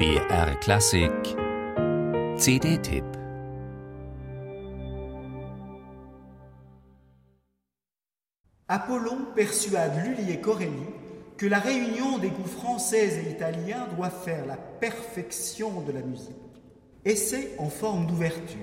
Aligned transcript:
BR 0.00 0.58
Klassik 0.60 1.36
CD-Tipp 2.38 3.04
Apollon 8.66 9.26
persuade 9.36 9.92
Lully 10.02 10.32
et 10.32 10.40
Corelli 10.40 10.70
que 11.36 11.44
la 11.44 11.58
réunion 11.58 12.16
des 12.16 12.30
goûts 12.30 12.44
français 12.44 13.18
et 13.18 13.30
italiens 13.30 13.88
doit 13.94 14.08
faire 14.08 14.46
la 14.46 14.56
perfection 14.56 15.82
de 15.82 15.92
la 15.92 16.00
musique. 16.00 16.30
Essai 17.04 17.50
en 17.58 17.68
forme 17.68 18.06
d'ouverture. 18.06 18.56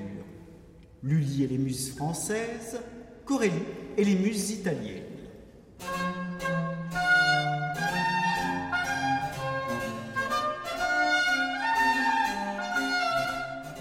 Lully 1.04 1.44
et 1.44 1.48
les 1.48 1.60
muses 1.60 1.96
françaises, 1.96 2.82
Corelli 3.26 3.62
et 3.96 4.04
les 4.04 4.16
muses 4.16 4.50
italiennes. 4.50 5.17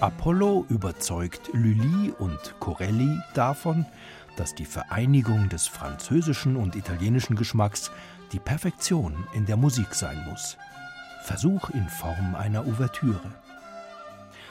Apollo 0.01 0.67
überzeugt 0.69 1.49
Lully 1.55 2.13
und 2.19 2.61
Corelli 2.61 3.19
davon, 3.33 3.87
dass 4.37 4.55
die 4.55 4.67
Vereinigung 4.67 5.49
des 5.49 5.67
französischen 5.67 6.57
und 6.57 6.77
italienischen 6.77 7.35
Geschmacks 7.35 7.91
die 8.31 8.39
Perfektion 8.39 9.27
in 9.33 9.47
der 9.47 9.57
Musik 9.57 9.95
sein 9.95 10.23
muss. 10.29 10.59
Versuch 11.23 11.71
in 11.71 11.89
Form 11.89 12.35
einer 12.35 12.67
Ouvertüre. 12.67 13.33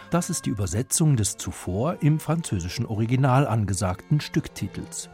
Das 0.09 0.31
ist 0.31 0.47
die 0.47 0.49
Übersetzung 0.49 1.15
des 1.15 1.37
zuvor 1.37 1.97
im 2.01 2.19
französischen 2.19 2.87
Original 2.87 3.45
angesagten 3.45 4.21
Stücktitels. 4.21 5.09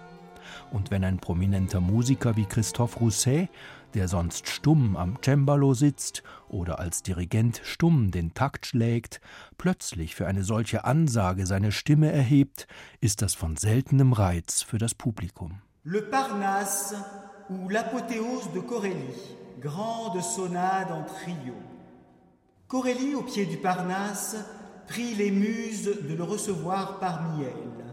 Und 0.72 0.92
wenn 0.92 1.04
ein 1.04 1.18
prominenter 1.18 1.80
Musiker 1.80 2.36
wie 2.36 2.46
Christophe 2.46 3.00
Rousset, 3.00 3.50
der 3.94 4.08
sonst 4.08 4.48
stumm 4.48 4.96
am 4.96 5.18
Cembalo 5.22 5.74
sitzt 5.74 6.24
oder 6.50 6.80
als 6.80 7.04
Dirigent 7.04 7.62
stumm 7.64 8.12
den 8.12 8.34
Takt 8.34 8.66
schlägt, 8.66 9.22
plötzlich 9.58 10.16
für 10.16 10.28
eine 10.28 10.44
solche 10.44 10.86
Ansage 10.86 11.46
seine 11.46 11.72
Stimme 11.72 12.12
erhebt, 12.12 12.68
ist 13.02 13.22
das 13.22 13.34
von 13.34 13.58
seltenem 13.58 14.14
Reiz 14.14 14.62
für 14.62 14.78
das 14.78 14.96
Publikum. 14.96 15.62
Le 15.84 16.02
Parnasse 16.02 16.96
ou 17.50 17.70
l'apothéose 17.70 18.52
de 18.54 18.62
Corelli, 18.62 19.14
grande 19.60 20.22
sonade 20.22 20.92
en 20.92 21.04
trio. 21.06 21.56
Corelli, 22.68 23.16
au 23.16 23.24
pied 23.24 23.46
du 23.46 23.58
Parnasse, 23.58 24.38
prie 24.88 25.16
les 25.16 25.32
muses 25.32 25.90
de 26.08 26.16
le 26.16 26.24
recevoir 26.24 27.00
parmi 27.00 27.44
elles. 27.44 27.91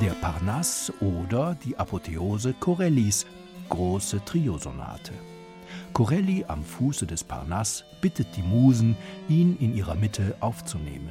Der 0.00 0.10
Parnasse 0.10 0.92
oder 1.00 1.54
die 1.54 1.78
Apotheose 1.78 2.52
Corellis, 2.54 3.26
große 3.68 4.24
Triosonate. 4.24 5.12
Corelli 5.92 6.44
am 6.48 6.64
Fuße 6.64 7.06
des 7.06 7.22
Parnasse 7.22 7.84
bittet 8.00 8.26
die 8.36 8.42
Musen, 8.42 8.96
ihn 9.28 9.56
in 9.60 9.72
ihrer 9.76 9.94
Mitte 9.94 10.34
aufzunehmen. 10.40 11.10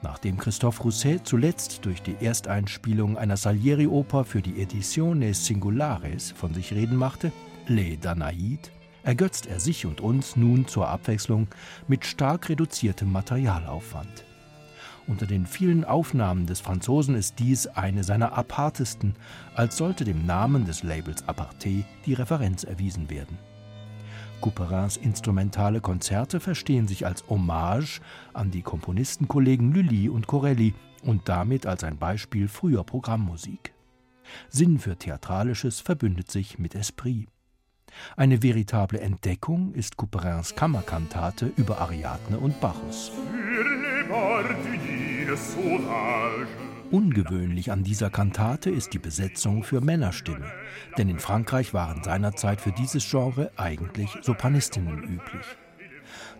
Nachdem 0.00 0.38
Christophe 0.38 0.84
Rousset 0.84 1.26
zuletzt 1.26 1.84
durch 1.84 2.02
die 2.02 2.14
Ersteinspielung 2.20 3.18
einer 3.18 3.36
Salieri-Oper 3.36 4.24
für 4.24 4.40
die 4.40 4.62
Edizione 4.62 5.34
Singulares 5.34 6.30
von 6.30 6.54
sich 6.54 6.72
reden 6.72 6.96
machte, 6.96 7.32
Les 7.66 7.98
Danaïdes, 7.98 8.70
ergötzt 9.02 9.46
er 9.46 9.58
sich 9.58 9.86
und 9.86 10.00
uns 10.00 10.36
nun 10.36 10.68
zur 10.68 10.88
Abwechslung 10.88 11.48
mit 11.88 12.06
stark 12.06 12.48
reduziertem 12.48 13.10
Materialaufwand. 13.10 14.24
Unter 15.08 15.26
den 15.26 15.46
vielen 15.46 15.84
Aufnahmen 15.84 16.44
des 16.44 16.60
Franzosen 16.60 17.14
ist 17.14 17.38
dies 17.38 17.66
eine 17.66 18.04
seiner 18.04 18.36
apartesten, 18.36 19.16
als 19.54 19.78
sollte 19.78 20.04
dem 20.04 20.26
Namen 20.26 20.66
des 20.66 20.82
Labels 20.82 21.24
Aparté 21.26 21.84
die 22.04 22.12
Referenz 22.12 22.62
erwiesen 22.62 23.08
werden. 23.08 23.38
Couperins 24.42 24.98
instrumentale 24.98 25.80
Konzerte 25.80 26.40
verstehen 26.40 26.86
sich 26.86 27.06
als 27.06 27.26
Hommage 27.28 28.00
an 28.34 28.50
die 28.50 28.62
Komponistenkollegen 28.62 29.72
Lully 29.72 30.10
und 30.10 30.26
Corelli 30.26 30.74
und 31.02 31.28
damit 31.28 31.66
als 31.66 31.84
ein 31.84 31.96
Beispiel 31.96 32.46
früher 32.46 32.84
Programmmusik. 32.84 33.72
Sinn 34.50 34.78
für 34.78 34.96
Theatralisches 34.96 35.80
verbündet 35.80 36.30
sich 36.30 36.58
mit 36.58 36.74
Esprit. 36.74 37.28
Eine 38.14 38.42
veritable 38.42 39.00
Entdeckung 39.00 39.72
ist 39.72 39.96
Couperins 39.96 40.54
Kammerkantate 40.54 41.50
über 41.56 41.80
Ariadne 41.80 42.38
und 42.38 42.60
Bacchus. 42.60 43.10
Ungewöhnlich 46.90 47.70
an 47.70 47.84
dieser 47.84 48.08
Kantate 48.08 48.70
ist 48.70 48.94
die 48.94 48.98
Besetzung 48.98 49.62
für 49.62 49.82
Männerstimme, 49.82 50.50
denn 50.96 51.10
in 51.10 51.18
Frankreich 51.18 51.74
waren 51.74 52.02
seinerzeit 52.02 52.62
für 52.62 52.72
dieses 52.72 53.08
Genre 53.10 53.50
eigentlich 53.56 54.10
Sopranistinnen 54.22 55.02
üblich. 55.02 55.44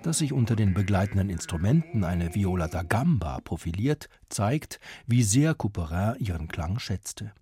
Dass 0.02 0.18
sich 0.18 0.32
unter 0.32 0.56
den 0.56 0.72
begleitenden 0.72 1.28
Instrumenten 1.28 2.04
eine 2.04 2.34
Viola 2.34 2.68
da 2.68 2.82
Gamba 2.82 3.40
profiliert, 3.40 4.08
zeigt, 4.30 4.80
wie 5.06 5.22
sehr 5.22 5.54
Couperin 5.54 6.16
ihren 6.20 6.48
Klang 6.48 6.78
schätzte. 6.78 7.32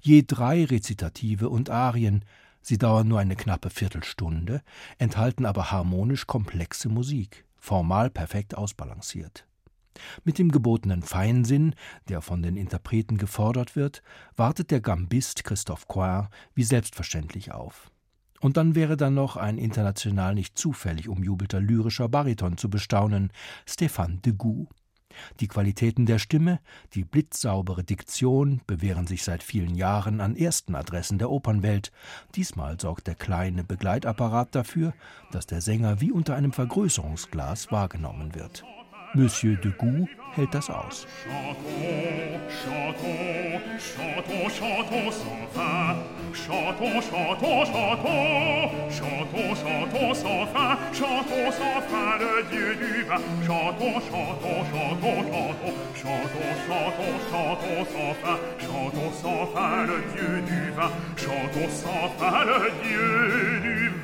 Je 0.00 0.24
drei 0.26 0.64
Rezitative 0.64 1.48
und 1.48 1.70
Arien, 1.70 2.24
Sie 2.60 2.78
dauern 2.78 3.06
nur 3.06 3.20
eine 3.20 3.36
knappe 3.36 3.68
Viertelstunde, 3.68 4.62
enthalten 4.96 5.44
aber 5.44 5.70
harmonisch 5.70 6.26
komplexe 6.26 6.88
Musik, 6.88 7.43
formal 7.64 8.10
perfekt 8.10 8.54
ausbalanciert. 8.56 9.46
Mit 10.22 10.38
dem 10.38 10.50
gebotenen 10.50 11.02
Feinsinn, 11.02 11.74
der 12.08 12.20
von 12.20 12.42
den 12.42 12.56
Interpreten 12.56 13.16
gefordert 13.16 13.74
wird, 13.74 14.02
wartet 14.36 14.70
der 14.70 14.82
Gambist 14.82 15.44
Christophe 15.44 15.86
Coin 15.88 16.28
wie 16.54 16.64
selbstverständlich 16.64 17.52
auf. 17.52 17.90
Und 18.40 18.58
dann 18.58 18.74
wäre 18.74 18.98
da 18.98 19.08
noch 19.08 19.38
ein 19.38 19.56
international 19.56 20.34
nicht 20.34 20.58
zufällig 20.58 21.08
umjubelter 21.08 21.60
lyrischer 21.60 22.10
Bariton 22.10 22.58
zu 22.58 22.68
bestaunen, 22.68 23.32
Stéphane 23.66 24.20
Degout. 24.20 24.68
Die 25.40 25.48
Qualitäten 25.48 26.06
der 26.06 26.18
Stimme, 26.18 26.60
die 26.94 27.04
blitzsaubere 27.04 27.84
Diktion 27.84 28.60
bewähren 28.66 29.06
sich 29.06 29.24
seit 29.24 29.42
vielen 29.42 29.74
Jahren 29.74 30.20
an 30.20 30.36
ersten 30.36 30.74
Adressen 30.74 31.18
der 31.18 31.30
Opernwelt. 31.30 31.92
Diesmal 32.34 32.78
sorgt 32.80 33.06
der 33.06 33.14
kleine 33.14 33.64
Begleitapparat 33.64 34.54
dafür, 34.54 34.94
dass 35.32 35.46
der 35.46 35.60
Sänger 35.60 36.00
wie 36.00 36.12
unter 36.12 36.34
einem 36.34 36.52
Vergrößerungsglas 36.52 37.70
wahrgenommen 37.72 38.34
wird. 38.34 38.64
Monsieur 39.14 39.56
de 39.56 39.70
Gout 39.78 40.08
hält 40.32 40.52
das 40.54 40.68
aus. 40.68 41.06
chantons 50.04 50.14
sans 50.14 50.46
fin, 50.46 50.78
chantons 50.92 51.50
sans 51.52 51.80
fin 51.80 52.18
le 52.18 52.42
Dieu 52.50 52.74
du 52.76 53.02
vin. 53.04 53.16
Chantons, 53.46 54.00
chantons, 54.10 54.64
chantons, 54.70 55.22
chantons, 55.22 55.74
chantons, 55.94 56.52
chantons, 56.66 57.16
chantons 57.30 57.84
sans 57.92 58.14
fin, 58.22 58.38
chantons 58.60 59.12
sans 59.22 59.46
fin 59.46 59.86
le 59.86 59.98
Dieu 60.14 60.42
du 60.46 60.70
vin. 60.72 60.90
Chantons 61.16 61.70
sans 61.70 62.08
fin 62.18 62.44
le 62.44 62.70
Dieu 62.82 63.60
du 63.62 63.88